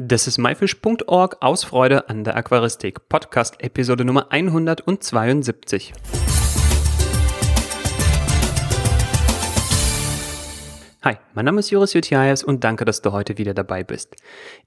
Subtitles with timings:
[0.00, 3.08] Das ist myfish.org aus Freude an der Aquaristik.
[3.08, 5.92] Podcast Episode Nummer 172.
[11.02, 14.14] Hi, mein Name ist Joris Jutiaevs und danke, dass du heute wieder dabei bist.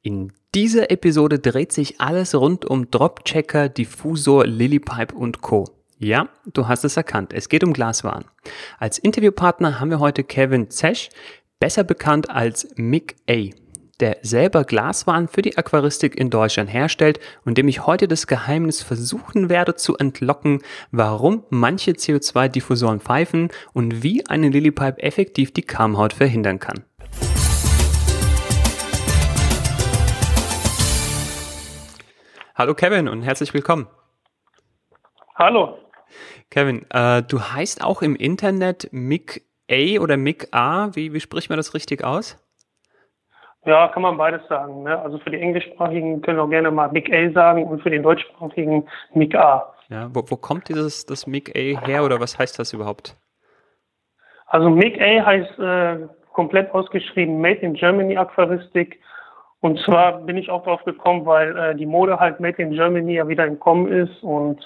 [0.01, 5.69] In dieser Episode dreht sich alles rund um Dropchecker, Diffusor, Lilypipe und Co.
[5.97, 7.31] Ja, du hast es erkannt.
[7.31, 8.25] Es geht um Glaswaren.
[8.79, 11.07] Als Interviewpartner haben wir heute Kevin Zesch,
[11.57, 13.60] besser bekannt als Mick A
[14.01, 18.81] der selber Glaswaren für die Aquaristik in Deutschland herstellt und dem ich heute das Geheimnis
[18.81, 20.61] versuchen werde zu entlocken,
[20.91, 26.83] warum manche CO2-Diffusoren pfeifen und wie eine Lilypipe effektiv die Kammhaut verhindern kann.
[32.55, 33.87] Hallo Kevin und herzlich willkommen.
[35.35, 35.77] Hallo.
[36.49, 40.93] Kevin, äh, du heißt auch im Internet Mick A oder Mick A.
[40.95, 42.37] Wie, wie spricht man das richtig aus?
[43.65, 44.83] Ja, kann man beides sagen.
[44.83, 44.99] Ne?
[44.99, 48.01] Also für die englischsprachigen können wir auch gerne mal Mick A sagen und für den
[48.03, 49.73] deutschsprachigen Mick A.
[49.89, 53.17] Ja, wo, wo kommt dieses das Mick A her oder was heißt das überhaupt?
[54.47, 58.99] Also Mick A heißt äh, komplett ausgeschrieben Made in Germany Aquaristik.
[59.59, 63.13] Und zwar bin ich auch drauf gekommen, weil äh, die Mode halt Made in Germany
[63.13, 64.59] ja wieder im Kommen ist und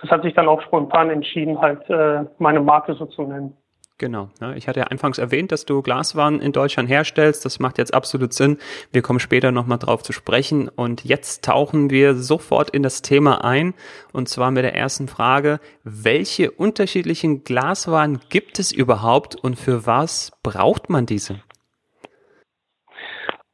[0.00, 3.56] das hat sich dann auch spontan entschieden, halt äh, meine Marke so zu nennen.
[4.00, 4.30] Genau.
[4.40, 7.44] Ja, ich hatte ja anfangs erwähnt, dass du Glaswaren in Deutschland herstellst.
[7.44, 8.56] Das macht jetzt absolut Sinn.
[8.92, 10.70] Wir kommen später nochmal drauf zu sprechen.
[10.70, 13.74] Und jetzt tauchen wir sofort in das Thema ein.
[14.14, 15.60] Und zwar mit der ersten Frage.
[15.84, 21.42] Welche unterschiedlichen Glaswaren gibt es überhaupt und für was braucht man diese?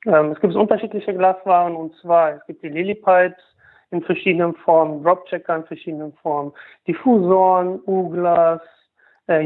[0.07, 3.43] Ähm, es gibt unterschiedliche Glaswaren und zwar es gibt die Lilypipes
[3.91, 6.53] in verschiedenen Formen, Dropchecker in verschiedenen Formen,
[6.87, 8.61] Diffusoren, U-Glas,
[9.27, 9.45] äh,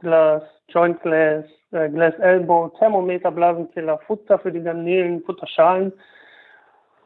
[0.00, 5.92] Glas, Joint Glass, äh, Glass Elbow, Thermometer, Blasenzähler, Futter für die Garnelen, Futterschalen,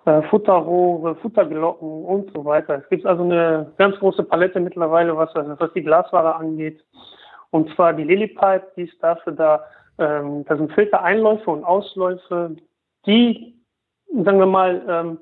[0.07, 2.77] äh, Futterrohre, Futterglocken und so weiter.
[2.83, 6.85] Es gibt also eine ganz große Palette mittlerweile, was, was die Glasware angeht.
[7.51, 9.65] Und zwar die Lilypipe, die ist dafür da,
[9.99, 12.57] ähm, da sind Filtereinläufe und Ausläufe,
[13.07, 13.55] die,
[14.13, 15.19] sagen wir mal, ähm,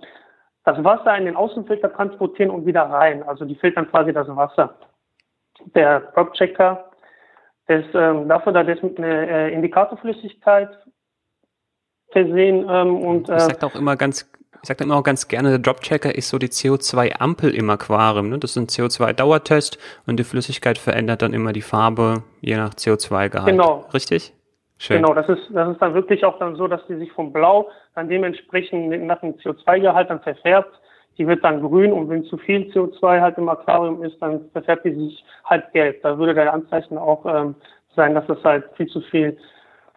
[0.65, 3.23] das Wasser in den Außenfilter transportieren und wieder rein.
[3.25, 4.75] Also die filtern quasi das Wasser.
[5.75, 6.92] Der Drop-Checker
[7.81, 10.71] ist ähm, dafür, dass es mit einer äh, Indikatorflüssigkeit
[12.11, 14.31] versehen ähm, und äh, ich sage auch immer ganz
[14.63, 18.29] ich sage immer auch ganz gerne, der Dropchecker ist so die CO2-Ampel im Aquarium.
[18.29, 18.39] Ne?
[18.39, 23.51] Das ist ein CO2-Dauertest und die Flüssigkeit verändert dann immer die Farbe je nach CO2-Gehalt.
[23.51, 23.85] Genau.
[23.93, 24.33] Richtig?
[24.79, 24.99] Schön.
[25.03, 27.71] Genau, das ist, das ist dann wirklich auch dann so, dass die sich vom Blau
[27.97, 30.79] dann dementsprechend nach dem CO2-Gehalt dann verfärbt
[31.19, 34.85] die wird dann grün und wenn zu viel CO2 halt im Aquarium ist, dann verfärbt
[34.85, 36.03] die sich halt gelb.
[36.03, 37.55] Da würde der Anzeichen auch ähm,
[37.95, 39.37] sein, dass es halt viel zu viel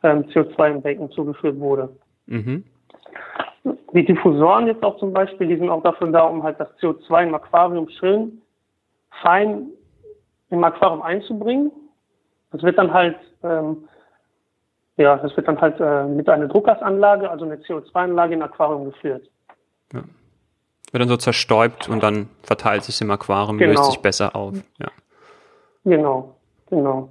[0.03, 1.89] ähm, CO2 im Becken zugeführt wurde.
[2.25, 2.65] Mhm.
[3.93, 7.27] Die Diffusoren jetzt auch zum Beispiel, die sind auch dafür da, um halt das CO2
[7.27, 8.41] im Aquarium schön
[9.21, 9.67] fein
[10.49, 11.71] im Aquarium einzubringen.
[12.51, 13.87] Das wird dann halt, ähm,
[14.97, 19.29] ja, das wird dann halt äh, mit einer Druckgasanlage, also eine CO2-Anlage im Aquarium geführt.
[19.93, 20.03] Ja
[20.95, 23.72] wird dann so zerstäubt und dann verteilt sich im Aquarium, genau.
[23.72, 24.53] löst sich besser auf.
[24.79, 24.88] Ja.
[25.83, 26.35] Genau,
[26.69, 27.09] genau.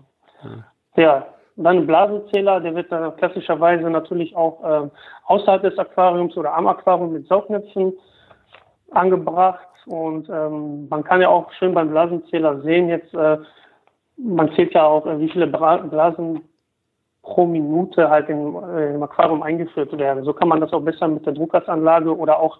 [0.96, 4.88] Ja, ja dann Blasenzähler, der wird dann klassischerweise natürlich auch äh,
[5.26, 7.92] außerhalb des Aquariums oder am Aquarium mit Saugnäpfen
[8.90, 9.68] angebracht.
[9.86, 13.36] Und ähm, man kann ja auch schön beim Blasenzähler sehen, jetzt, äh,
[14.16, 16.40] man zählt ja auch, äh, wie viele Bra Blasen
[17.22, 20.24] pro Minute halt im, äh, im Aquarium eingeführt werden.
[20.24, 22.58] So kann man das auch besser mit der Druckgasanlage oder auch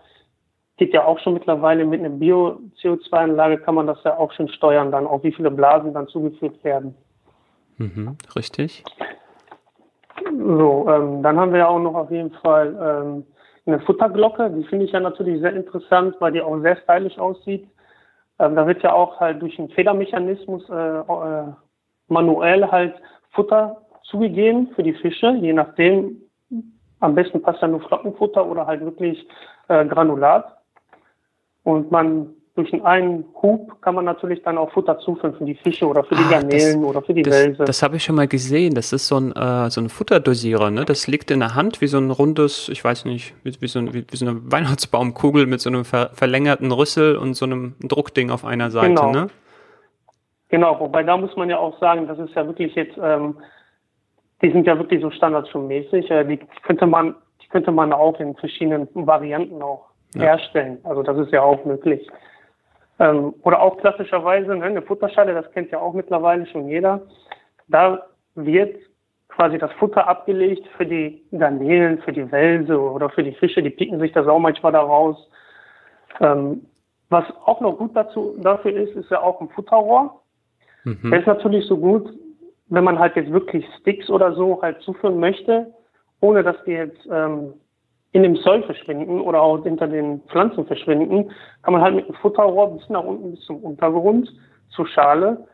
[0.77, 4.91] geht ja auch schon mittlerweile mit einer Bio-CO2-Anlage kann man das ja auch schon steuern,
[4.91, 6.95] dann auch wie viele Blasen dann zugeführt werden.
[7.79, 8.85] Mhm, richtig.
[10.25, 13.25] So, ähm, dann haben wir ja auch noch auf jeden Fall ähm,
[13.67, 14.51] eine Futterglocke.
[14.51, 17.69] Die finde ich ja natürlich sehr interessant, weil die auch sehr stylisch aussieht.
[18.39, 21.53] Ähm, da wird ja auch halt durch einen Federmechanismus äh, äh,
[22.09, 22.95] manuell halt
[23.31, 26.21] Futter zugegeben für die Fische, je nachdem.
[27.01, 29.27] Am besten passt ja nur Flockenfutter oder halt wirklich
[29.69, 30.57] äh, Granulat.
[31.65, 35.87] Und man durch einen Hub kann man natürlich dann auch Futter zuführen für die Fische
[35.89, 37.65] oder für die ah, Garnelen das, oder für die das, Wälse.
[37.65, 38.75] Das habe ich schon mal gesehen.
[38.75, 40.71] Das ist so ein, äh, so ein Futterdosierer.
[40.71, 40.85] Ne?
[40.85, 43.81] Das liegt in der Hand wie so ein rundes, ich weiß nicht, wie, wie, so,
[43.81, 47.75] ein, wie, wie, so eine Weihnachtsbaumkugel mit so einem ver verlängerten Rüssel und so einem
[47.81, 48.89] Druckding auf einer Seite.
[48.89, 49.11] Genau.
[49.11, 49.27] Ne?
[50.51, 53.37] Genau, wobei da muss man ja auch sagen, das ist ja wirklich jetzt, ähm,
[54.43, 56.09] die sind ja wirklich so standardschulmäßig.
[56.09, 60.23] Äh, die könnte man, die könnte man auch in verschiedenen Varianten auch ja.
[60.23, 60.79] herstellen.
[60.85, 62.09] Also das ist ja auch möglich.
[62.99, 67.03] Ähm, oder auch klassischerweise ne, eine Futterschale, das kennt ja auch mittlerweile schon jeder.
[67.69, 68.77] Da wird
[69.29, 73.71] quasi das Futter abgelegt für die Garnelen, für die Wälse oder für die Fische, die
[73.71, 75.17] picken sich das auch manchmal da raus.
[76.21, 76.67] Ähm,
[77.11, 80.21] was auch noch gut dazu, dafür ist, ist ja auch ein Futterrohr.
[80.85, 81.11] Mhm.
[81.11, 82.09] Der ist natürlich so gut,
[82.69, 85.73] wenn man halt jetzt wirklich Sticks oder so halt zuführen möchte,
[86.21, 87.55] ohne dass die jetzt ähm,
[88.15, 91.33] in dem Soll verschwinden oder auch hinter den Pflanzen verschwinden,
[91.63, 94.33] kann man halt mit dem Futterrohr bis nach unten, bis zum Untergrund,
[94.71, 95.49] zur Schale,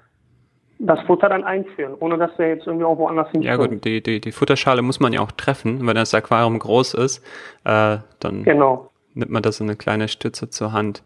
[0.78, 3.44] das Futter dann einführen, ohne dass der jetzt irgendwie auch woanders hinkommt.
[3.46, 5.86] Ja gut, die, die, die Futterschale muss man ja auch treffen.
[5.86, 7.24] Wenn das Aquarium groß ist,
[7.64, 8.90] äh, dann genau.
[9.14, 11.02] nimmt man das so eine kleine Stütze zur Hand.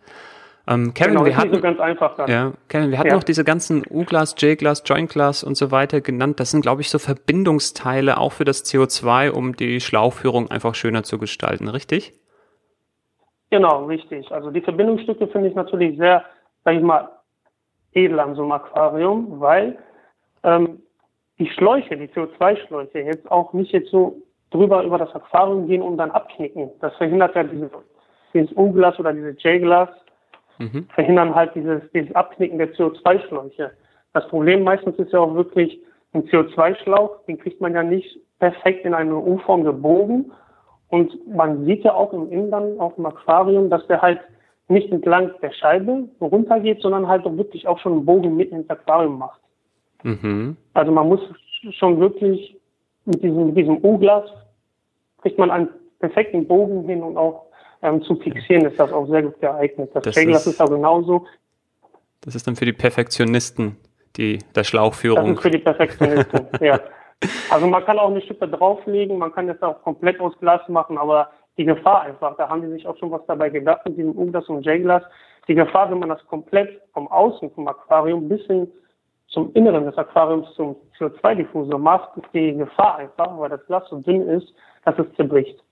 [0.66, 2.24] Ähm, Kevin, genau, wir hatten, so.
[2.26, 3.14] Ja, Kevin, wir hatten ja.
[3.14, 6.40] noch diese ganzen U-Glas, J-Glas, Joint-Glas und so weiter genannt.
[6.40, 11.02] Das sind, glaube ich, so Verbindungsteile auch für das CO2, um die Schlauchführung einfach schöner
[11.02, 12.14] zu gestalten, richtig?
[13.50, 14.32] Genau, richtig.
[14.32, 16.24] Also die Verbindungsstücke finde ich natürlich sehr,
[16.64, 17.10] sag ich mal,
[17.92, 19.78] edel an so einem Aquarium, weil
[20.44, 20.82] ähm,
[21.38, 25.98] die Schläuche, die CO2-Schläuche jetzt auch nicht jetzt so drüber über das Aquarium gehen und
[25.98, 26.70] dann abknicken.
[26.80, 27.70] Das verhindert ja dieses,
[28.32, 29.90] dieses U-Glas oder dieses J-Glas
[30.58, 30.86] mhm.
[30.94, 33.70] verhindern halt dieses, dieses Abknicken der CO2-Schläuche.
[34.12, 35.80] Das Problem meistens ist ja auch wirklich
[36.12, 40.32] ein CO2-Schlauch, den kriegt man ja nicht perfekt in eine U-Form gebogen.
[40.88, 44.20] Und man sieht ja auch im Innern, auch im Aquarium, dass der halt
[44.68, 48.70] nicht entlang der Scheibe runtergeht, sondern halt auch wirklich auch schon einen Bogen mitten ins
[48.70, 49.40] Aquarium macht.
[50.02, 50.56] Mhm.
[50.74, 51.20] Also man muss
[51.72, 52.56] schon wirklich
[53.04, 54.30] mit diesem, mit diesem U-Glas
[55.22, 55.68] kriegt man einen
[55.98, 57.46] perfekten Bogen hin und auch
[57.84, 59.90] ähm, zu fixieren ist das auch sehr gut geeignet.
[59.94, 61.26] Das, das J-Glas ist, ist auch genauso.
[62.22, 63.76] Das ist dann für die Perfektionisten,
[64.16, 65.28] die der Schlauchführung.
[65.28, 66.80] Das ist für die Perfektionisten, ja.
[67.50, 70.98] Also man kann auch eine Schippe drauflegen, man kann das auch komplett aus Glas machen,
[70.98, 74.16] aber die Gefahr einfach, da haben die sich auch schon was dabei gedacht mit diesem
[74.16, 75.02] U-Glas und J-Glas.
[75.46, 78.66] Die Gefahr, wenn man das komplett vom Außen vom Aquarium bis hin
[79.28, 84.00] zum Inneren des Aquariums zum CO2-Diffusor macht, ist die Gefahr einfach, weil das Glas so
[84.00, 84.52] dünn ist,
[84.84, 85.63] dass es zerbricht.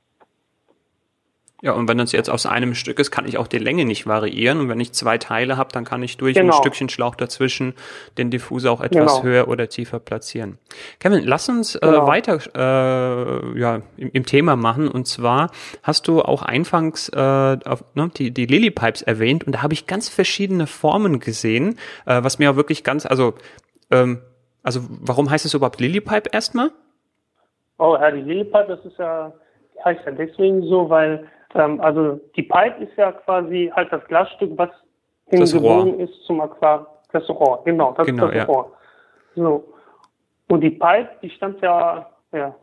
[1.65, 4.05] Ja, und wenn das jetzt aus einem Stück ist, kann ich auch die Länge nicht
[4.05, 4.59] variieren.
[4.59, 6.57] Und wenn ich zwei Teile habe, dann kann ich durch genau.
[6.57, 7.75] ein Stückchen Schlauch dazwischen
[8.19, 9.23] den Diffuser auch etwas genau.
[9.23, 10.59] höher oder tiefer platzieren.
[10.99, 12.09] Kevin, lass uns äh, genau.
[12.09, 14.89] weiter äh, ja, im, im, Thema machen.
[14.89, 15.53] Und zwar
[15.85, 17.21] hast du auch anfangs äh,
[17.65, 21.79] auf, ne, die, die Lily Pipes erwähnt und da habe ich ganz verschiedene Formen gesehen,
[22.07, 23.35] äh, was mir auch wirklich ganz, also,
[23.93, 24.21] ähm,
[24.65, 26.73] also warum heißt es überhaupt Lily Pipe erstmal?
[27.79, 29.33] Oh ja, die Lily Pipe, das ist ja,
[29.85, 34.53] heißt ja deswegen so, weil ähm, also die Pipe ist ja quasi halt das Glasstück,
[34.57, 34.71] was
[35.27, 36.87] hingebogen ist zum Aquarium.
[37.13, 38.45] Das Rohr, genau, das genau, ist das ja.
[38.45, 38.73] Rohr.
[39.35, 39.65] So.
[40.49, 42.55] Und die Pipe, die stand ja, ja,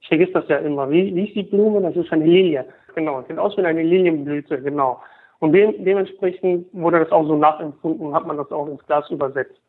[0.00, 0.88] ich vergesse das ja immer.
[0.90, 1.82] Wie, wie ist die Blume?
[1.82, 2.64] Das ist eine Lilie.
[2.94, 5.00] Genau, sieht aus wie eine Lilienblüte, genau.
[5.40, 9.08] Und de dementsprechend wurde das auch so nachempfunden und hat man das auch ins Glas
[9.10, 9.60] übersetzt.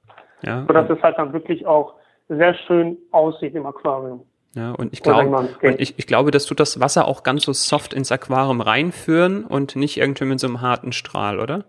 [0.44, 0.64] Ja.
[0.66, 1.96] Sodass es halt dann wirklich auch
[2.28, 4.24] sehr schön aussieht im Aquarium.
[4.56, 5.28] Ja, und ich glaube,
[5.62, 9.46] und ich, ich glaube, das tut das Wasser auch ganz so soft ins Aquarium reinführen
[9.46, 11.66] und nicht irgendwie mit so einem harten Strahl, oder?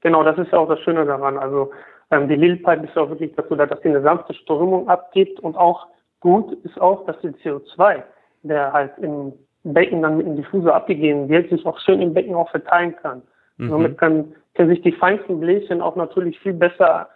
[0.00, 1.38] Genau, das ist auch das Schöne daran.
[1.38, 1.70] Also
[2.10, 5.56] ähm, die Lilpipe ist auch wirklich dazu da, dass sie eine sanfte Strömung abgibt und
[5.56, 5.86] auch
[6.20, 8.02] gut ist auch, dass die CO2,
[8.42, 12.34] der halt im Becken dann mit dem Diffusor abgegeben wird, sich auch schön im Becken
[12.34, 13.22] auch verteilen kann.
[13.56, 13.68] Mhm.
[13.70, 17.08] Somit kann, können sich die feinsten Bläschen auch natürlich viel besser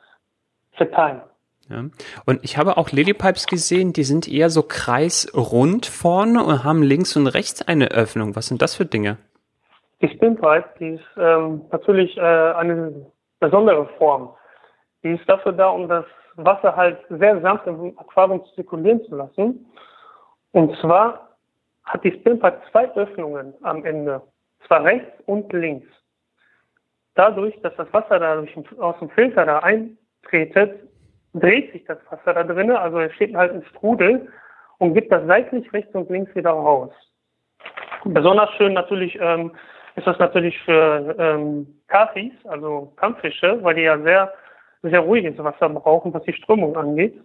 [0.73, 1.21] verteilen.
[1.71, 1.85] Ja.
[2.25, 7.17] Und ich habe auch Lilypipes gesehen, die sind eher so kreisrund vorne und haben links
[7.17, 8.37] und rechts eine Öffnung.
[8.37, 9.19] Was sind das für Dinge?
[10.01, 13.07] Die Spinpipe, die ist ähm, natürlich äh, eine
[13.41, 14.31] besondere Form.
[15.03, 16.05] Die ist dafür da, um das
[16.37, 19.67] Wasser halt sehr sanft im Aquarium zirkulieren zu lassen.
[20.53, 21.37] Und zwar
[21.85, 24.23] hat die Spinpipe zwei Öffnungen am Ende,
[24.67, 25.89] zwar rechts und links.
[27.15, 28.45] Dadurch, dass das Wasser da
[28.79, 30.89] aus dem Filter da eintretet,
[31.41, 34.29] dreht sich das Wasser da drinnen, also es steht halt im Strudel
[34.79, 36.91] und gibt das seitlich rechts und links wieder raus.
[38.05, 39.53] Besonders schön natürlich ähm,
[39.97, 44.33] ist das natürlich für ähm, Kafis, also Kampffische, weil die ja sehr,
[44.83, 47.19] sehr ruhiges Wasser brauchen, was die Strömung angeht.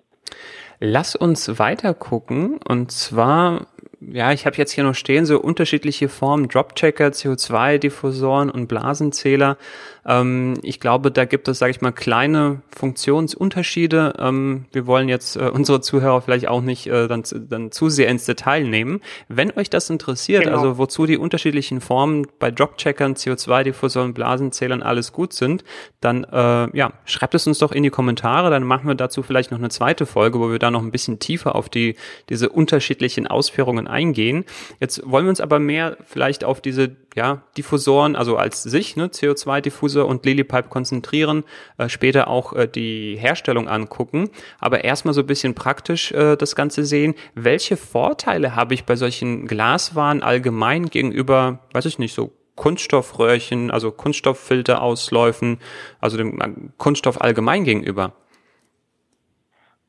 [0.80, 3.68] Lass uns weiter gucken und zwar
[4.12, 9.58] ja, ich habe jetzt hier noch stehen, so unterschiedliche Formen, Dropchecker, CO2-Diffusoren und Blasenzähler.
[10.06, 14.16] Ähm, ich glaube, da gibt es, sage ich mal, kleine Funktionsunterschiede.
[14.20, 18.10] Ähm, wir wollen jetzt äh, unsere Zuhörer vielleicht auch nicht äh, dann, dann zu sehr
[18.10, 19.02] ins Detail nehmen.
[19.28, 20.58] Wenn euch das interessiert, genau.
[20.58, 25.64] also wozu die unterschiedlichen Formen bei Dropcheckern, CO2-Diffusoren, Blasenzählern alles gut sind,
[26.02, 29.52] dann äh, ja, schreibt es uns doch in die Kommentare, dann machen wir dazu vielleicht
[29.52, 31.96] noch eine zweite Folge, wo wir da noch ein bisschen tiefer auf die
[32.30, 34.44] diese unterschiedlichen Ausführungen eingehen.
[34.80, 39.08] Jetzt wollen wir uns aber mehr vielleicht auf diese ja, Diffusoren, also als sich, ne,
[39.08, 41.44] CO2-Diffusor und Lilipipe konzentrieren,
[41.78, 46.56] äh, später auch äh, die Herstellung angucken, aber erstmal so ein bisschen praktisch äh, das
[46.56, 47.14] Ganze sehen.
[47.36, 53.92] Welche Vorteile habe ich bei solchen Glaswaren allgemein gegenüber, weiß ich nicht, so Kunststoffröhrchen, also
[53.92, 55.60] Kunststofffilterausläufen,
[56.00, 58.14] also dem äh, Kunststoff allgemein gegenüber?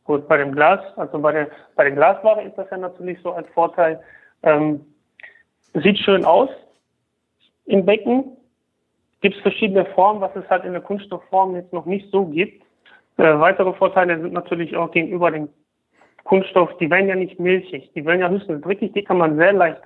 [0.04, 3.32] Gut, bei dem Glas, also bei der, bei der Glasware ist das ja natürlich so
[3.32, 4.02] ein Vorteil.
[4.42, 4.84] Ähm,
[5.72, 6.50] sieht schön aus
[7.64, 8.36] im Becken.
[9.22, 12.62] Gibt es verschiedene Formen, was es halt in der Kunststoffform jetzt noch nicht so gibt.
[13.16, 15.48] Äh, weitere Vorteile sind natürlich auch gegenüber dem
[16.24, 19.52] Kunststoff, die werden ja nicht milchig, die werden ja höchstens dreckig, die kann man sehr
[19.52, 19.80] leicht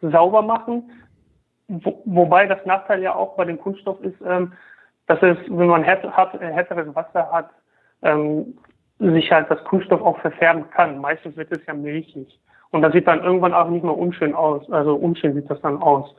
[0.00, 0.90] sauber machen.
[1.68, 4.52] Wo, wobei das Nachteil ja auch bei dem Kunststoff ist, ähm,
[5.06, 7.50] dass es, wenn man härteres Wasser hat,
[8.02, 8.56] ähm,
[8.98, 11.00] sich halt das Kunststoff auch verfärben kann.
[11.00, 12.38] Meistens wird es ja milchig.
[12.70, 14.70] Und das sieht dann irgendwann auch nicht mehr unschön aus.
[14.70, 16.14] Also unschön sieht das dann aus.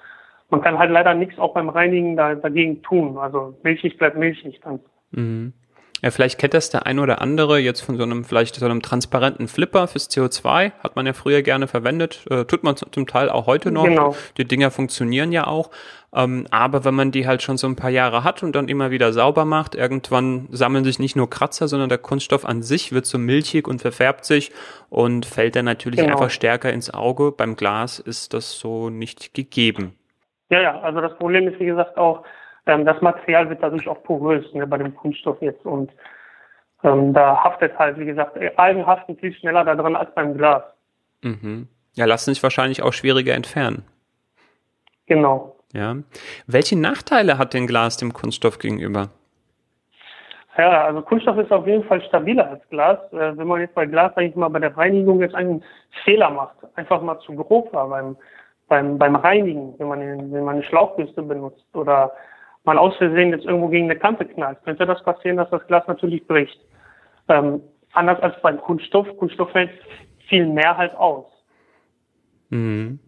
[0.50, 3.18] Man kann halt leider nichts auch beim Reinigen da, dagegen tun.
[3.18, 4.80] Also milchig bleibt milchig dann.
[5.12, 5.54] Mhm.
[6.02, 8.82] Ja, vielleicht kennt das der ein oder andere jetzt von so einem, vielleicht so einem
[8.82, 10.74] transparenten Flipper fürs CO2.
[10.84, 12.26] Hat man ja früher gerne verwendet.
[12.30, 13.86] Äh, tut man zum Teil auch heute noch.
[13.86, 14.16] Genau.
[14.38, 15.72] Die Dinger funktionieren ja auch.
[16.16, 18.90] Ähm, aber wenn man die halt schon so ein paar Jahre hat und dann immer
[18.90, 23.06] wieder sauber macht, irgendwann sammeln sich nicht nur Kratzer, sondern der Kunststoff an sich wird
[23.06, 24.54] so milchig und verfärbt sich
[24.90, 26.14] und fällt dann natürlich genau.
[26.14, 27.34] einfach stärker ins Auge.
[27.34, 29.94] Beim Glas ist das so nicht gegeben.
[30.50, 32.24] Ja, ja, also das Problem ist, wie gesagt, auch,
[32.66, 35.92] ähm, das Material wird dadurch auch porös ne, bei dem Kunststoff jetzt und
[36.84, 40.64] ähm, da haftet halt, wie gesagt, Algen haften viel schneller da dran als beim Glas.
[41.24, 41.68] Mhm.
[41.96, 43.84] Ja, lassen sich wahrscheinlich auch schwieriger entfernen.
[45.08, 45.55] Genau.
[45.76, 45.98] Ja.
[46.48, 49.10] Welche Nachteile hat denn Glas dem Kunststoff gegenüber?
[50.58, 52.98] Ja, also Kunststoff ist auf jeden Fall stabiler als Glas.
[53.12, 55.62] Äh, wenn man jetzt bei Glas, sag ich mal, bei der Reinigung jetzt einen
[56.06, 58.16] Fehler macht, einfach mal zu grob war beim,
[58.70, 60.00] beim, beim Reinigen, wenn man,
[60.32, 62.14] wenn man eine Schlauchbürste benutzt oder
[62.64, 65.86] mal aus Versehen jetzt irgendwo gegen eine Kante knallt, könnte das passieren, dass das Glas
[65.88, 66.60] natürlich bricht.
[67.28, 69.08] Ähm, anders als beim Kunststoff.
[69.18, 69.72] Kunststoff fällt
[70.30, 71.26] viel mehr halt aus.
[72.50, 73.00] Mhm.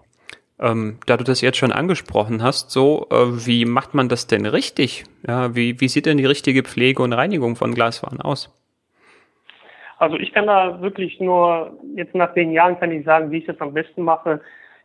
[0.60, 4.46] Ähm, da du das jetzt schon angesprochen hast, so, äh, wie macht man das denn
[4.46, 5.04] richtig?
[5.28, 8.54] Ja, wie, wie sieht denn die richtige Pflege und Reinigung von Glaswaren aus?
[10.00, 13.46] Also ich kann da wirklich nur, jetzt nach den Jahren kann ich sagen, wie ich
[13.46, 14.42] das am besten mache.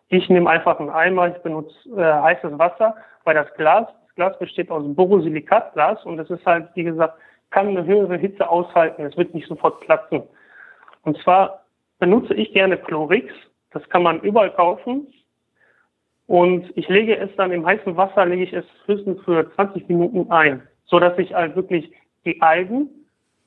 [0.08, 4.70] Ich nehme einfach einen Eimer, ich benutze äh, heißes Wasser, weil das Glas Glas besteht
[4.70, 7.18] aus Borosilikatglas und es ist halt, wie gesagt,
[7.50, 9.04] kann eine höhere Hitze aushalten.
[9.04, 10.22] Es wird nicht sofort platzen.
[11.02, 11.64] Und zwar
[11.98, 13.32] benutze ich gerne Chlorix.
[13.70, 15.06] Das kann man überall kaufen.
[16.32, 20.30] Und ich lege es dann im heißen Wasser, lege ich es höchstens für 20 Minuten
[20.30, 21.92] ein, so dass sich halt wirklich
[22.24, 22.88] die Algen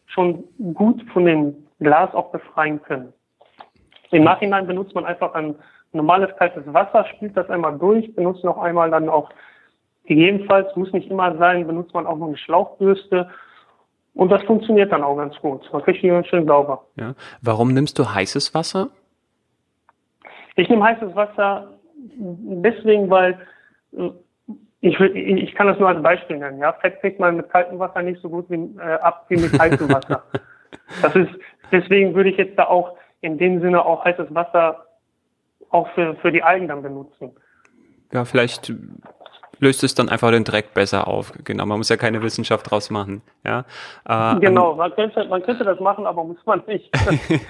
[0.06, 0.44] schon
[0.76, 3.12] gut von dem Glas auch befreien können.
[4.12, 5.56] Im Nachhinein benutzt man einfach ein
[5.94, 9.32] normales kaltes Wasser, spült das einmal durch, benutzt noch einmal dann auch
[10.06, 13.32] Gegebenenfalls muss nicht immer sein, benutzt man auch noch eine Schlauchbürste.
[14.14, 15.68] Und das funktioniert dann auch ganz gut.
[15.74, 16.86] Man kriegt die ganz schön sauber.
[16.98, 17.16] Ja.
[17.42, 18.90] Warum nimmst du heißes Wasser?
[20.56, 21.75] Ich nehme heißes Wasser
[22.14, 23.40] deswegen, weil
[23.98, 24.10] äh,
[24.82, 26.60] ich, ich kann das nur als Beispiel nennen.
[26.60, 29.58] Ja, Fett kriegt man mit kaltem Wasser nicht so gut wie, äh, ab wie mit
[29.60, 30.24] heißem Wasser.
[31.02, 31.32] das ist
[31.72, 34.86] deswegen würde ich jetzt da auch in dem Sinne auch heißes Wasser
[35.70, 37.32] auch für, für die Algen dann benutzen.
[38.14, 38.72] Ja, vielleicht
[39.60, 41.34] löst es dann einfach den Dreck besser auf.
[41.44, 43.22] Genau, man muss ja keine Wissenschaft draus machen.
[43.44, 43.66] Ja,
[44.08, 46.92] äh, genau, man könnte, man könnte das machen, aber muss man nicht.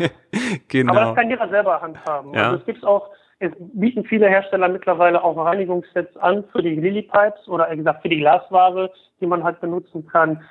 [0.68, 0.94] genau.
[0.94, 2.34] Aber das kann jeder selber handhaben.
[2.34, 2.46] Ja.
[2.46, 7.48] Also es gibt auch, es bieten viele Hersteller mittlerweile auch Reinigungssets an für die Lily-Pipes
[7.48, 10.42] oder wie gesagt für die Glasware, die man halt benutzen kann.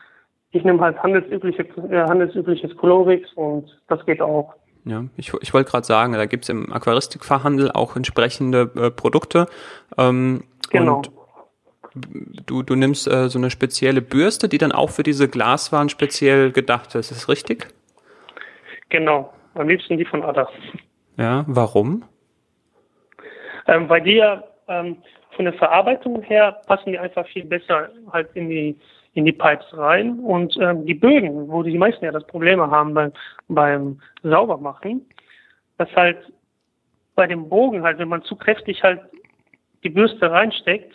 [0.51, 4.55] Ich nehme halt handelsübliche, äh, handelsübliches Chlorix und das geht auch.
[4.85, 9.47] Ja, ich, ich wollte gerade sagen, da gibt es im Aquaristikfachhandel auch entsprechende äh, Produkte.
[9.97, 11.03] Ähm, genau.
[11.95, 16.53] Du, du nimmst äh, so eine spezielle Bürste, die dann auch für diese Glaswaren speziell
[16.53, 17.11] gedacht ist.
[17.11, 17.69] Ist das richtig?
[18.91, 20.49] Genau, am liebsten die von Ada.
[21.17, 22.05] Ja, warum?
[23.67, 24.99] Ähm, weil die ja ähm,
[25.37, 28.77] von der Verarbeitung her passen die einfach viel besser halt in die
[29.15, 32.95] in die Pipes rein und ähm, die Bögen, wo die meisten ja das Probleme haben
[32.95, 33.13] beim,
[33.49, 35.09] beim Saubermachen,
[35.79, 36.19] dass halt
[37.15, 39.01] bei dem Bogen halt, wenn man zu kräftig halt
[39.85, 40.93] die Bürste reinsteckt,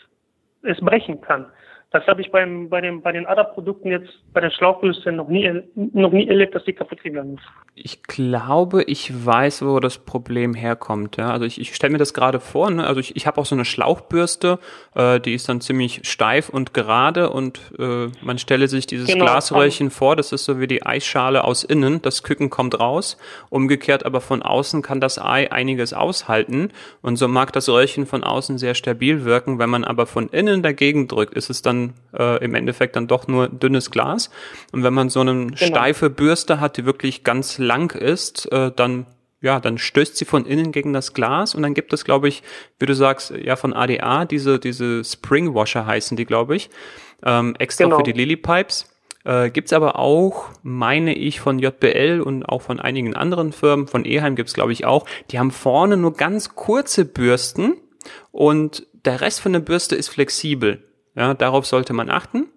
[0.64, 1.46] es brechen kann.
[1.92, 5.64] Das habe ich beim, bei, dem, bei den ADA-Produkten jetzt, bei der Schlauchbürste noch nie,
[5.74, 7.44] noch nie erlebt, dass die kaputt gegangen ist.
[7.74, 11.18] Ich glaube, ich weiß, wo das Problem herkommt.
[11.18, 11.32] Ja?
[11.32, 12.70] Also ich, ich stelle mir das gerade vor.
[12.70, 12.86] Ne?
[12.86, 14.60] Also ich, ich habe auch so eine Schlauchbürste,
[14.94, 19.26] äh, die ist dann ziemlich steif und gerade und äh, man stelle sich dieses genau.
[19.26, 23.18] Glasröhrchen vor, das ist so wie die Eisschale aus innen, das Küken kommt raus.
[23.50, 26.70] Umgekehrt aber von außen kann das Ei einiges aushalten
[27.02, 29.58] und so mag das Röhrchen von außen sehr stabil wirken.
[29.58, 33.28] Wenn man aber von innen dagegen drückt, ist es dann äh, im Endeffekt dann doch
[33.28, 34.30] nur dünnes Glas.
[34.72, 35.56] Und wenn man so eine genau.
[35.56, 39.06] steife Bürste hat, die wirklich ganz lang ist, äh, dann
[39.42, 42.44] ja, dann stößt sie von innen gegen das Glas und dann gibt es, glaube ich,
[42.78, 46.70] wie du sagst, ja von ADA diese diese Spring Washer heißen die, glaube ich,
[47.24, 47.98] ähm, extra genau.
[47.98, 48.94] für die Lily Pipes.
[49.24, 54.04] Äh, gibt's aber auch, meine ich, von JBL und auch von einigen anderen Firmen, von
[54.04, 57.78] Eheim gibt's glaube ich auch, die haben vorne nur ganz kurze Bürsten
[58.32, 60.89] und der Rest von der Bürste ist flexibel.
[61.20, 62.48] Ja, darauf sollte man achten.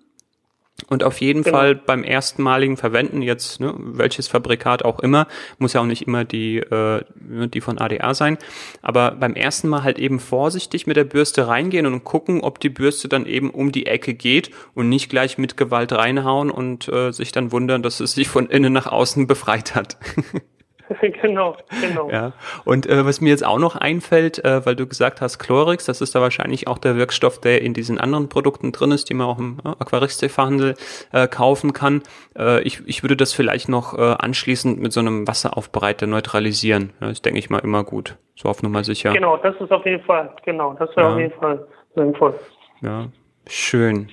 [0.88, 1.56] Und auf jeden genau.
[1.56, 5.26] Fall beim erstmaligen Verwenden jetzt, ne, welches Fabrikat auch immer,
[5.58, 8.38] muss ja auch nicht immer die, äh, die von ADA sein,
[8.80, 12.70] aber beim ersten Mal halt eben vorsichtig mit der Bürste reingehen und gucken, ob die
[12.70, 17.12] Bürste dann eben um die Ecke geht und nicht gleich mit Gewalt reinhauen und äh,
[17.12, 19.98] sich dann wundern, dass es sich von innen nach außen befreit hat.
[21.22, 22.10] genau, genau.
[22.10, 22.32] Ja.
[22.64, 26.00] Und äh, was mir jetzt auch noch einfällt, äh, weil du gesagt hast, Chlorix, das
[26.00, 29.26] ist da wahrscheinlich auch der Wirkstoff, der in diesen anderen Produkten drin ist, die man
[29.26, 30.74] auch im äh, Aquaristikverhandel
[31.12, 32.02] äh, kaufen kann.
[32.36, 36.92] Äh, ich, ich würde das vielleicht noch äh, anschließend mit so einem Wasseraufbereiter neutralisieren.
[37.00, 38.16] Ja, das denke ich mal immer gut.
[38.34, 39.12] So auf Nummer sicher.
[39.12, 41.14] Genau, das ist auf jeden Fall, genau, das wäre ja.
[41.14, 42.34] auf jeden Fall sinnvoll.
[42.80, 43.06] Ja,
[43.46, 44.08] schön,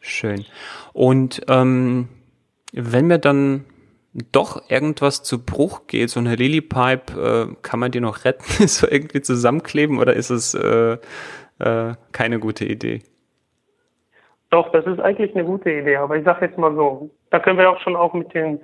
[0.00, 0.44] schön.
[0.92, 2.08] Und ähm,
[2.72, 3.64] wenn wir dann
[4.32, 8.86] doch irgendwas zu Bruch geht, so eine Lilypipe, äh, kann man die noch retten, so
[8.88, 10.98] irgendwie zusammenkleben oder ist es äh,
[11.58, 13.02] äh, keine gute Idee?
[14.50, 17.58] Doch, das ist eigentlich eine gute Idee, aber ich sage jetzt mal so, da können
[17.58, 18.60] wir auch schon auch mit den,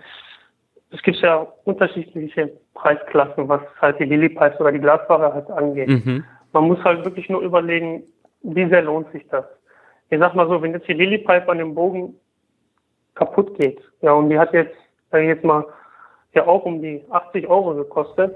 [0.91, 5.89] es gibt ja unterschiedliche Preisklassen, was halt die Lilypipes oder die Glasware halt angeht.
[5.89, 6.25] Mhm.
[6.53, 8.05] Man muss halt wirklich nur überlegen,
[8.43, 9.45] wie sehr lohnt sich das.
[10.11, 12.15] Ich sag mal so, wenn jetzt die Lilypipe an dem Bogen
[13.15, 14.77] kaputt geht, ja, und die hat jetzt
[15.13, 15.65] sage ich jetzt mal,
[16.35, 18.35] ja auch um die 80 Euro gekostet.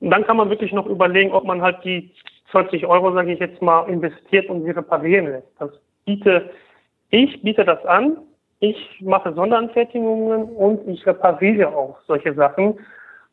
[0.00, 2.10] Und dann kann man wirklich noch überlegen, ob man halt die
[2.50, 5.48] 20 Euro, sage ich jetzt mal, investiert und sie reparieren lässt.
[5.58, 5.70] Das
[6.04, 6.50] biete,
[7.10, 8.18] ich biete das an,
[8.60, 12.78] ich mache Sonderanfertigungen und ich repariere auch solche Sachen,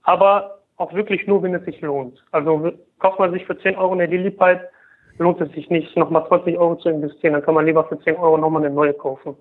[0.03, 2.23] aber auch wirklich nur, wenn es sich lohnt.
[2.31, 4.69] Also kauft man sich für 10 Euro eine Lilipipe,
[5.17, 8.15] lohnt es sich nicht, nochmal 20 Euro zu investieren, dann kann man lieber für 10
[8.15, 9.35] Euro nochmal eine neue kaufen.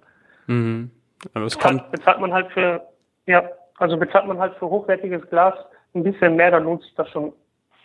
[0.46, 0.90] Mhm.
[1.34, 2.82] Aber es kann bezahlt man halt für
[3.28, 5.54] ja, also bezahlt man halt für hochwertiges Glas
[5.94, 7.32] ein bisschen mehr, dann lohnt sich das schon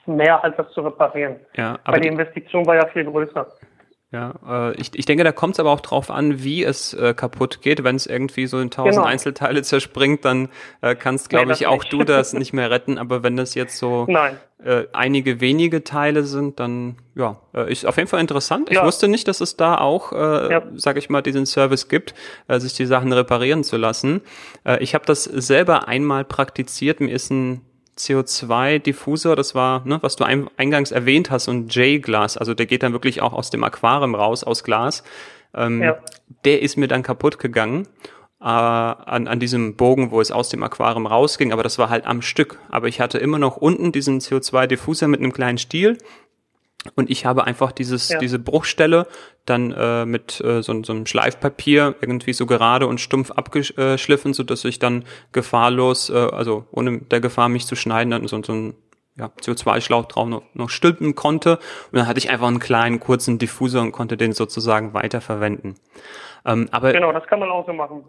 [0.06, 1.36] mehr, als das zu reparieren.
[1.56, 3.48] Ja, aber Weil die Investition war ja viel größer.
[4.12, 7.16] Ja, äh, ich, ich denke, da kommt es aber auch drauf an, wie es äh,
[7.16, 7.84] kaputt geht.
[7.84, 9.08] Wenn es irgendwie so in tausend genau.
[9.08, 10.50] Einzelteile zerspringt, dann
[10.82, 11.94] äh, kannst, glaube nee, ich, auch nicht.
[11.94, 13.00] du das nicht mehr retten.
[13.00, 14.06] Aber wenn das jetzt so
[14.66, 18.70] äh, einige wenige Teile sind, dann ja, äh, ist auf jeden Fall interessant.
[18.70, 18.86] Ich ja.
[18.86, 20.64] wusste nicht, dass es da auch, äh, ja.
[20.76, 22.14] sage ich mal, diesen Service gibt,
[22.48, 24.22] äh, sich die Sachen reparieren zu lassen.
[24.66, 27.00] Äh, ich habe das selber einmal praktiziert.
[27.00, 27.62] Mir ist ein
[27.98, 32.94] CO2-Diffusor, das war, ne, was du eingangs erwähnt hast, und J-Glas, also der geht dann
[32.94, 35.04] wirklich auch aus dem Aquarium raus, aus Glas.
[35.54, 35.98] Ähm, ja.
[36.46, 37.88] Der ist mir dann kaputt gegangen
[38.44, 42.06] äh, an, an diesem Bogen, wo es aus dem Aquarium rausging, aber das war halt
[42.06, 42.60] am Stück.
[42.70, 45.98] Aber ich hatte immer noch unten diesen CO2-Diffusor mit einem kleinen Stiel
[46.96, 48.20] und ich habe einfach dieses, ja.
[48.20, 49.08] diese Bruchstelle
[49.46, 54.44] dann äh, mit äh, so, so einem Schleifpapier irgendwie so gerade und stumpf abgeschliffen, so
[54.44, 58.54] dass ich dann gefahrlos, äh, also ohne der Gefahr mich zu schneiden, dann so, so
[58.54, 58.76] ein
[59.16, 61.58] ja, CO2-Schlauch drauf noch, noch stülpen konnte.
[61.92, 65.76] Und dann hatte ich einfach einen kleinen, kurzen Diffusor und konnte den sozusagen weiterverwenden.
[66.46, 68.04] Ähm, aber genau, das kann man auch so machen.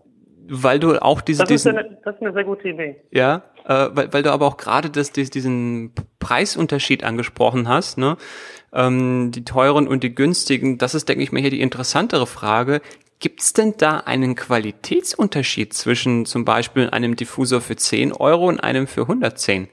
[0.47, 2.97] Weil du auch diese, das ist, eine, das ist eine sehr gute Idee.
[3.11, 8.17] Ja, äh, weil, weil du aber auch gerade das, diesen Preisunterschied angesprochen hast, ne?
[8.75, 12.81] ähm, die teuren und die günstigen, das ist, denke ich mal, hier die interessantere Frage.
[13.21, 18.61] Gibt es denn da einen Qualitätsunterschied zwischen zum Beispiel einem Diffusor für 10 Euro und
[18.61, 19.69] einem für 110?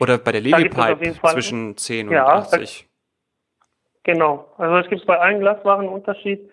[0.00, 2.86] Oder bei der Lilypipe zwischen 10 und ja, 80?
[4.04, 4.52] Genau.
[4.58, 6.50] Also es gibt bei allen Glaswaren einen Unterschied.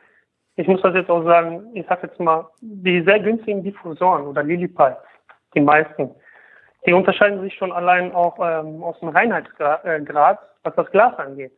[0.58, 4.42] Ich muss das jetzt auch sagen, ich sag jetzt mal, die sehr günstigen Diffusoren oder
[4.44, 5.04] Lilypipes,
[5.54, 6.16] die meisten,
[6.86, 11.52] die unterscheiden sich schon allein auch ähm, aus dem Reinheitsgrad, äh, was das Glas angeht.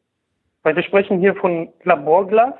[0.63, 2.53] Weil wir sprechen hier von Laborglas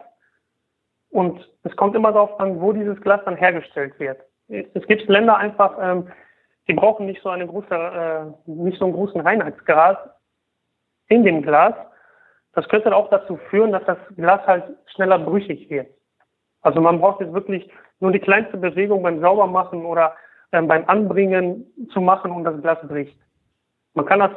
[1.09, 4.19] und es kommt immer darauf an, wo dieses Glas dann hergestellt wird.
[4.49, 6.11] Es gibt Länder einfach, ähm,
[6.67, 10.15] die brauchen nicht so eine große, äh, nicht so einen großen Reinheitsgrad
[11.07, 11.73] in dem Glas.
[12.53, 15.87] Das könnte auch dazu führen, dass das Glas halt schneller brüchig wird.
[16.61, 20.15] Also man braucht jetzt wirklich nur die kleinste Bewegung beim Saubermachen oder
[20.51, 23.17] ähm, beim Anbringen zu machen und das Glas bricht.
[23.93, 24.31] Man kann das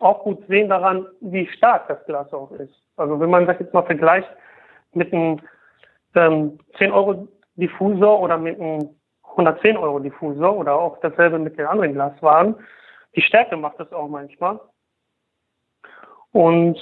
[0.00, 2.74] auch gut sehen daran, wie stark das Glas auch ist.
[2.96, 4.28] Also wenn man das jetzt mal vergleicht
[4.92, 5.40] mit einem
[6.14, 11.66] ähm, 10 Euro Diffusor oder mit einem 110 Euro Diffusor oder auch dasselbe mit den
[11.66, 12.56] anderen Glaswaren,
[13.14, 14.60] die Stärke macht das auch manchmal.
[16.32, 16.78] Und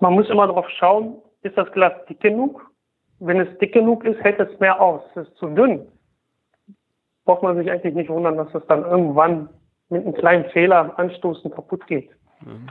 [0.00, 2.70] man muss immer darauf schauen, ist das Glas dick genug?
[3.26, 5.00] Wenn es dick genug ist, hält es mehr aus.
[5.14, 5.86] Ist es zu dünn,
[7.24, 9.48] braucht man sich eigentlich nicht wundern, dass es dann irgendwann
[9.88, 12.10] mit einem kleinen Fehler anstoßen kaputt geht.
[12.40, 12.68] Mhm.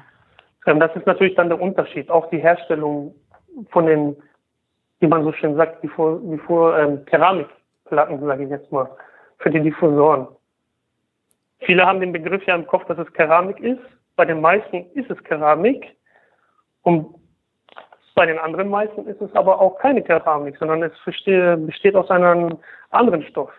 [0.68, 2.10] Ähm, das ist natürlich dann der Unterschied.
[2.12, 3.16] Auch die Herstellung
[3.72, 4.16] von den,
[5.00, 8.90] wie man so schön sagt, wie vor, wie vor ähm, Keramikplatten, sage ich jetzt mal,
[9.40, 10.28] für die Diffusoren.
[11.62, 13.82] Viele haben den Begriff ja im Kopf, dass es Keramik ist.
[14.16, 15.96] Bei den meisten ist es Keramik.
[16.84, 17.16] Und
[18.16, 22.58] bei den anderen meisten ist es aber auch keine Keramik, sondern es besteht aus einem
[22.92, 23.52] anderen Stoff.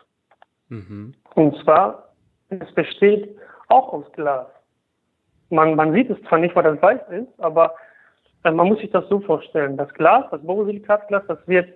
[0.68, 1.14] Mhm.
[1.34, 2.10] Und zwar,
[2.50, 3.36] es besteht
[3.68, 4.46] auch aus Glas.
[5.50, 7.74] Man, man sieht es zwar nicht, weil das weiß ist, aber
[8.44, 9.76] äh, man muss sich das so vorstellen.
[9.76, 11.68] Das Glas, das Borosilikatglas, das wird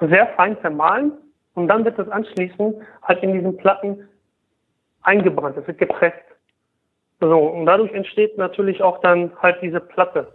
[0.00, 1.12] sehr fein vermahlen
[1.54, 4.08] und dann wird es anschließend halt in diesen Platten
[5.02, 5.56] eingebrannt.
[5.56, 6.18] Es wird gepresst.
[7.20, 10.32] So, und dadurch entsteht natürlich auch dann halt diese Platte.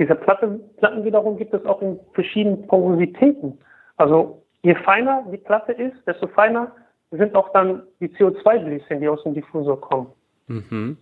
[0.00, 3.58] Diese Platte, Platten wiederum gibt es auch in verschiedenen Porositäten.
[3.98, 6.72] Also je feiner die Platte ist, desto feiner
[7.10, 10.06] sind auch dann die CO2-Bläschen, die aus dem Diffusor kommen.
[10.46, 10.96] Mhm.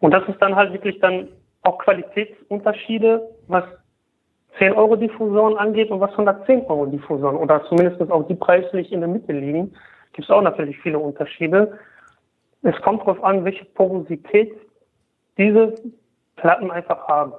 [0.00, 1.28] Und das ist dann halt wirklich dann
[1.62, 3.64] auch Qualitätsunterschiede, was
[4.58, 9.00] 10 Euro Diffusoren angeht und was 110 Euro Diffusoren oder zumindest auch die preislich in
[9.00, 9.72] der Mitte liegen,
[10.12, 11.78] gibt es auch natürlich viele Unterschiede.
[12.60, 14.52] Es kommt darauf an, welche Porosität
[15.38, 15.74] diese
[16.40, 17.32] Platten einfach haben.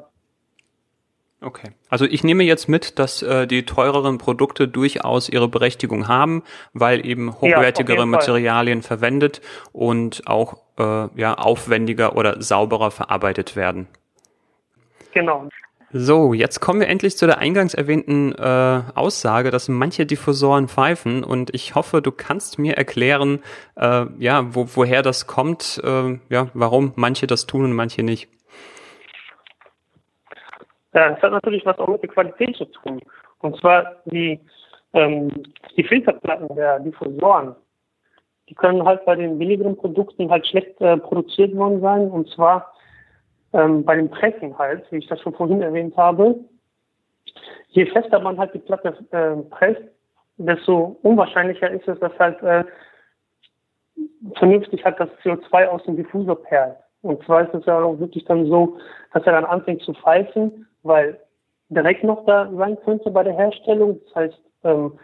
[1.42, 1.70] Okay.
[1.90, 7.06] Also ich nehme jetzt mit, dass äh, die teureren Produkte durchaus ihre Berechtigung haben, weil
[7.06, 13.88] eben hochwertigere ja, Materialien verwendet und auch äh, ja, aufwendiger oder sauberer verarbeitet werden.
[15.14, 15.48] Genau.
[15.92, 21.24] So, jetzt kommen wir endlich zu der eingangs erwähnten äh, Aussage, dass manche Diffusoren pfeifen
[21.24, 23.40] und ich hoffe, du kannst mir erklären,
[23.76, 28.30] äh, ja, wo, woher das kommt, äh, ja, warum manche das tun und manche nicht.
[30.92, 33.00] Das hat natürlich was auch mit der Qualität zu tun.
[33.40, 34.40] Und zwar die,
[34.94, 35.30] ähm,
[35.78, 37.56] die Filterplatten der Diffusoren,
[38.50, 42.10] die können halt bei den billigeren Produkten halt schlecht äh, produziert worden sein.
[42.10, 42.74] Und zwar
[43.54, 46.36] ähm, bei dem Pressen halt, wie ich das schon vorhin erwähnt habe.
[47.70, 49.84] Je fester man halt die Platte äh, presst,
[50.38, 52.64] desto unwahrscheinlicher ist es, dass halt äh,
[54.36, 56.78] vernünftig halt das CO2 aus dem Diffusor perlt.
[57.02, 58.78] Und zwar ist es ja auch wirklich dann so,
[59.14, 61.20] dass er dann anfängt zu pfeifen weil
[61.70, 64.00] direkt noch da sein könnte bei der Herstellung.
[64.06, 65.00] Das heißt, ähm,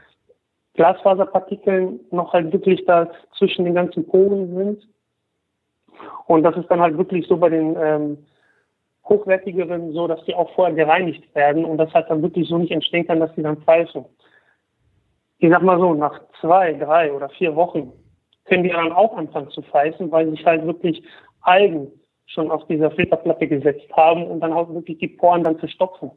[0.74, 4.88] Glasfaserpartikel noch halt wirklich da zwischen den ganzen Poren sind.
[6.28, 8.18] Und das ist dann halt wirklich so bei den ähm,
[9.08, 12.72] hochwertigeren so, dass die auch vorher gereinigt werden und das halt dann wirklich so nicht
[12.72, 14.06] entstehen kann, dass die dann pfeifen.
[15.38, 17.94] Ich sag mal so, nach zwei, drei oder vier Wochen
[18.46, 21.04] können die dann auch anfangen zu pfeifen, weil sich halt wirklich
[21.42, 21.92] Algen
[22.26, 26.12] schon auf dieser Filterplatte gesetzt haben und dann auch wirklich die Poren dann verstopfen.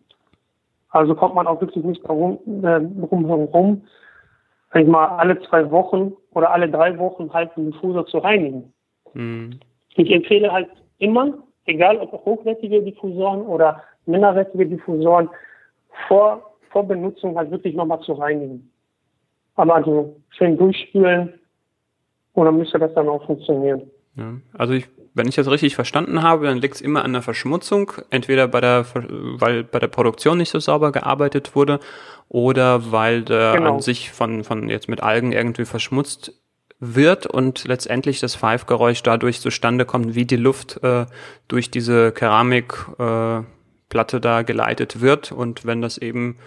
[0.91, 3.83] Also kommt man auch wirklich nicht darum, äh, drum herum,
[4.73, 8.73] sag ich mal, alle zwei Wochen oder alle drei Wochen halt den Diffusor zu reinigen.
[9.13, 9.61] Mhm.
[9.97, 10.69] Ich empfehle halt
[10.99, 11.35] immer,
[11.67, 15.29] egal ob hochwertige Diffusoren oder minderwertige Diffusoren,
[16.07, 18.71] vor, vor Benutzung halt wirklich nochmal zu reinigen.
[19.57, 21.35] Aber also schön durchspülen
[22.33, 23.91] und dann müsste das dann auch funktionieren.
[24.17, 27.21] Ja, also ich wenn ich das richtig verstanden habe, dann liegt es immer an der
[27.23, 31.81] Verschmutzung, entweder bei der, weil bei der Produktion nicht so sauber gearbeitet wurde
[32.29, 33.75] oder weil der genau.
[33.75, 36.33] an sich von, von jetzt mit Algen irgendwie verschmutzt
[36.81, 41.07] wird und letztendlich das Pfeifgeräusch dadurch zustande kommt, wie die Luft äh,
[41.49, 43.47] durch diese Keramikplatte
[44.17, 46.39] äh, da geleitet wird und wenn das eben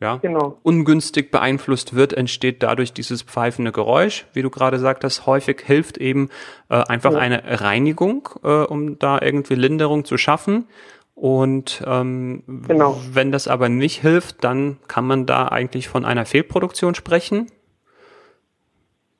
[0.00, 0.58] ja, genau.
[0.62, 4.26] ungünstig beeinflusst wird, entsteht dadurch dieses pfeifende Geräusch.
[4.34, 6.28] Wie du gerade sagtest, häufig hilft eben
[6.68, 7.18] äh, einfach ja.
[7.18, 10.68] eine Reinigung, äh, um da irgendwie Linderung zu schaffen.
[11.14, 12.98] Und ähm, genau.
[13.10, 17.50] wenn das aber nicht hilft, dann kann man da eigentlich von einer Fehlproduktion sprechen.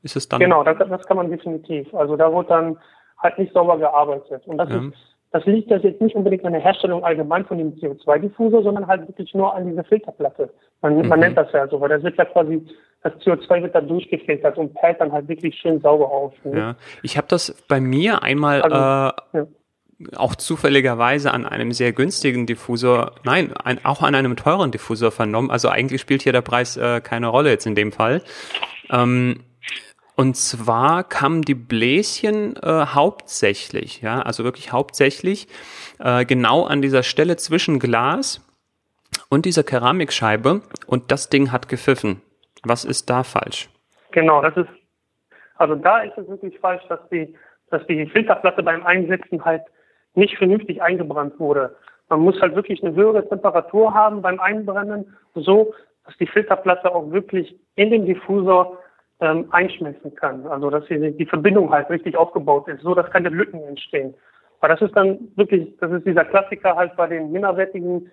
[0.02, 0.40] Ist es dann?
[0.40, 1.92] Genau, das, das kann man definitiv.
[1.94, 2.76] Also da wird dann
[3.16, 4.46] halt nicht sauber gearbeitet.
[4.46, 4.76] Und das ja.
[4.76, 8.86] ist das liegt das jetzt nicht unbedingt an der Herstellung allgemein von dem CO2-Diffusor, sondern
[8.86, 10.50] halt wirklich nur an dieser Filterplatte.
[10.82, 11.08] Man, mhm.
[11.08, 12.64] man nennt das ja so, weil das wird ja quasi,
[13.02, 16.32] das CO2 wird da durchgefiltert und perlt dann halt wirklich schön sauber auf.
[16.44, 16.58] Ne?
[16.58, 19.46] Ja, ich habe das bei mir einmal also, äh, ja.
[20.16, 25.50] auch zufälligerweise an einem sehr günstigen Diffusor, nein, ein, auch an einem teuren Diffusor vernommen.
[25.50, 28.22] Also eigentlich spielt hier der Preis äh, keine Rolle jetzt in dem Fall.
[28.90, 29.40] Ähm,
[30.16, 35.46] und zwar kamen die Bläschen äh, hauptsächlich, ja, also wirklich hauptsächlich
[35.98, 38.42] äh, genau an dieser Stelle zwischen Glas
[39.28, 42.22] und dieser Keramikscheibe und das Ding hat gepfiffen.
[42.64, 43.68] Was ist da falsch?
[44.12, 44.68] Genau, das ist,
[45.56, 47.34] also da ist es wirklich falsch, dass die,
[47.70, 49.62] dass die Filterplatte beim Einsetzen halt
[50.14, 51.76] nicht vernünftig eingebrannt wurde.
[52.08, 55.74] Man muss halt wirklich eine höhere Temperatur haben beim Einbrennen, so
[56.06, 58.78] dass die Filterplatte auch wirklich in den Diffusor
[59.20, 60.46] ähm, einschmelzen kann.
[60.46, 64.14] Also dass die, die Verbindung halt richtig aufgebaut ist, so dass keine Lücken entstehen.
[64.60, 68.10] Aber das ist dann wirklich, das ist dieser Klassiker halt bei den minderwertigen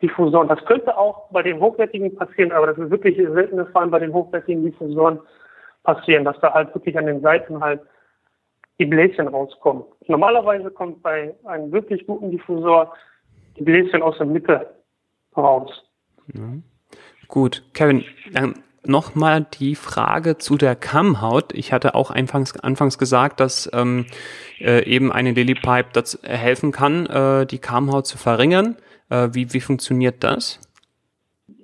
[0.00, 0.48] Diffusoren.
[0.48, 4.00] Das könnte auch bei den hochwertigen passieren, aber das ist wirklich selten vor allem bei
[4.00, 5.20] den hochwertigen Diffusoren
[5.84, 7.80] passieren, dass da halt wirklich an den Seiten halt
[8.78, 9.84] die Bläschen rauskommen.
[10.08, 12.92] Normalerweise kommt bei einem wirklich guten Diffusor
[13.56, 14.74] die Bläschen aus der Mitte
[15.36, 15.84] raus.
[16.26, 16.64] Mhm.
[17.28, 18.54] Gut, Kevin, dann
[18.86, 21.52] nochmal die Frage zu der Kammhaut.
[21.54, 24.06] Ich hatte auch anfangs, anfangs gesagt, dass ähm,
[24.60, 28.76] äh, eben eine Lilypipe das helfen kann, äh, die Kammhaut zu verringern.
[29.10, 30.60] Äh, wie, wie funktioniert das?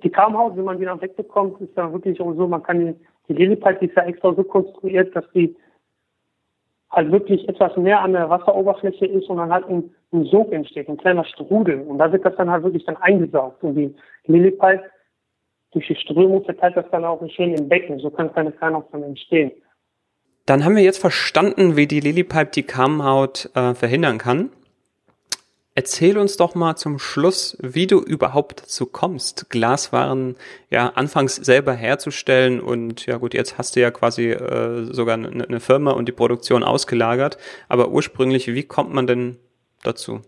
[0.03, 2.95] Die Kammhaut, wenn man wieder wegbekommt, ist ja wirklich auch so, man kann die,
[3.27, 5.55] die Lilypipe, die ist ja extra so konstruiert, dass die
[6.91, 10.89] halt wirklich etwas näher an der Wasseroberfläche ist und dann halt ein, ein Sog entsteht,
[10.89, 11.81] ein kleiner Strudel.
[11.81, 13.63] Und da wird das dann halt wirklich dann eingesaugt.
[13.63, 13.93] Und die
[14.25, 14.83] Lilypipe
[15.71, 17.99] durch die Strömung verteilt das dann auch schön im Becken.
[17.99, 19.51] So kann keine dann entstehen.
[20.45, 24.49] Dann haben wir jetzt verstanden, wie die Lilypipe die Kammhaut äh, verhindern kann.
[25.75, 30.35] Erzähl uns doch mal zum Schluss, wie du überhaupt dazu kommst, Glaswaren
[30.69, 35.29] ja anfangs selber herzustellen und ja gut, jetzt hast du ja quasi äh, sogar eine,
[35.29, 37.37] eine Firma und die Produktion ausgelagert,
[37.69, 39.37] aber ursprünglich, wie kommt man denn
[39.83, 40.21] dazu?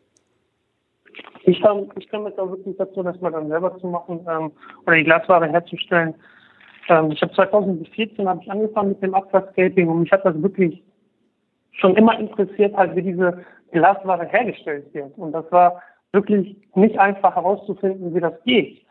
[1.43, 4.51] Ich kam, ich kam jetzt auch wirklich dazu, das mal dann selber zu machen ähm,
[4.85, 6.13] oder die Glasware herzustellen.
[6.87, 10.83] Ähm, ich habe 2014 habe ich angefangen mit dem Aquascaping und mich hat das wirklich
[11.71, 15.17] schon immer interessiert, halt wie diese Glasware hergestellt wird.
[15.17, 18.85] Und das war wirklich nicht einfach herauszufinden, wie das geht.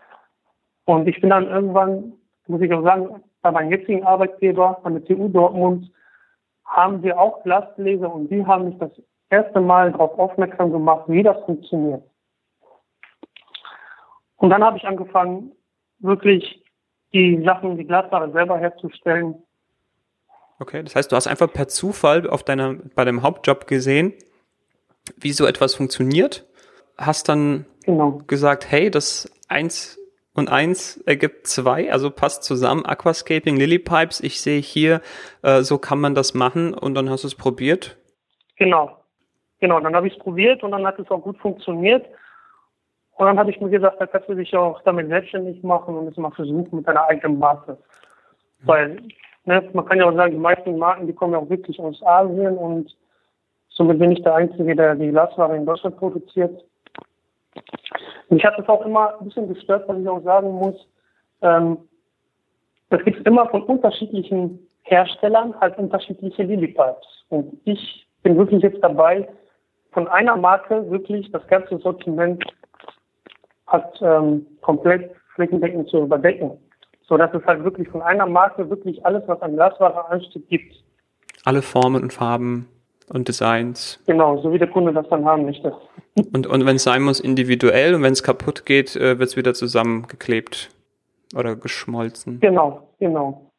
[0.86, 2.14] Und ich bin dann irgendwann,
[2.46, 5.90] muss ich auch sagen, bei meinem jetzigen Arbeitgeber an der TU Dortmund
[6.64, 8.90] haben wir auch Glasgläser und die haben mich das
[9.28, 12.02] erste Mal darauf aufmerksam gemacht, wie das funktioniert.
[14.40, 15.52] Und dann habe ich angefangen,
[15.98, 16.64] wirklich
[17.12, 19.34] die Sachen, die Glasware selber herzustellen.
[20.58, 24.14] Okay, das heißt, du hast einfach per Zufall auf deiner, bei deinem Hauptjob gesehen,
[25.18, 26.46] wie so etwas funktioniert,
[26.96, 28.22] hast dann genau.
[28.26, 29.98] gesagt, hey, das eins
[30.34, 35.02] und eins ergibt zwei, also passt zusammen, Aquascaping, Lilypipes, ich sehe hier,
[35.42, 37.98] äh, so kann man das machen und dann hast du es probiert.
[38.56, 38.96] Genau,
[39.58, 42.06] genau, dann habe ich es probiert und dann hat es auch gut funktioniert
[43.20, 46.08] und dann habe ich mir gesagt, da kannst du dich auch damit selbstständig machen und
[46.08, 47.72] es mal versuchen mit deiner eigenen Marke.
[47.72, 48.66] Mhm.
[48.66, 48.96] Weil,
[49.44, 52.02] ne, man kann ja auch sagen, die meisten Marken, die kommen ja auch wirklich aus
[52.02, 52.96] Asien und
[53.68, 56.64] somit bin ich der Einzige, der die Glasware in Deutschland produziert.
[58.30, 60.88] Und ich hatte es auch immer ein bisschen gestört, was ich auch sagen muss.
[61.42, 61.76] Ähm,
[62.88, 67.26] es gibt immer von unterschiedlichen Herstellern halt unterschiedliche Lilypipes.
[67.28, 69.28] Und ich bin wirklich jetzt dabei,
[69.92, 72.42] von einer Marke wirklich das ganze Sortiment
[73.70, 76.52] hat ähm, komplett flächendeckend zu überdecken.
[77.08, 80.74] So dass es halt wirklich von einer Marke wirklich alles, was an Glasware ansteht, gibt.
[81.44, 82.68] Alle Formen und Farben
[83.08, 84.00] und Designs.
[84.06, 85.72] Genau, so wie der Kunde das dann haben möchte.
[86.34, 89.36] Und, und wenn es sein muss, individuell und wenn es kaputt geht, äh, wird es
[89.36, 90.68] wieder zusammengeklebt
[91.34, 92.40] oder geschmolzen.
[92.40, 93.50] Genau, genau.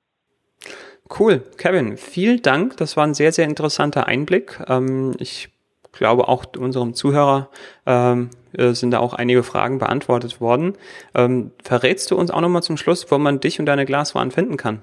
[1.17, 2.77] Cool, Kevin, vielen Dank.
[2.77, 4.59] Das war ein sehr, sehr interessanter Einblick.
[4.67, 5.49] Ähm, ich
[5.91, 7.49] glaube auch unserem Zuhörer
[7.85, 10.73] ähm, äh, sind da auch einige Fragen beantwortet worden.
[11.15, 14.57] Ähm, verrätst du uns auch nochmal zum Schluss, wo man dich und deine Glaswaren finden
[14.57, 14.81] kann?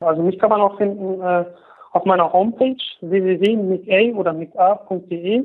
[0.00, 1.44] Also mich kann man auch finden äh,
[1.92, 5.44] auf meiner Homepage www.mica oder mica.de.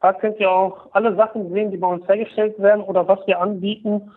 [0.00, 3.40] Da könnt ihr auch alle Sachen sehen, die bei uns hergestellt werden oder was wir
[3.40, 4.10] anbieten.